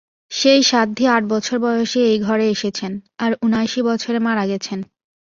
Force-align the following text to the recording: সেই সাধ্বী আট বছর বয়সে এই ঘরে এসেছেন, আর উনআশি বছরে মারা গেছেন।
সেই 0.31 0.61
সাধ্বী 0.63 1.05
আট 1.07 1.23
বছর 1.25 1.57
বয়সে 1.59 1.99
এই 2.05 2.17
ঘরে 2.19 2.45
এসেছেন, 2.49 2.91
আর 3.19 3.31
উনআশি 3.41 3.81
বছরে 3.81 4.19
মারা 4.19 4.43
গেছেন। 4.47 4.79